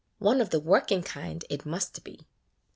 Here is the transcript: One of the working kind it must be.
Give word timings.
One 0.17 0.41
of 0.41 0.49
the 0.49 0.59
working 0.59 1.03
kind 1.03 1.45
it 1.47 1.63
must 1.63 2.03
be. 2.03 2.25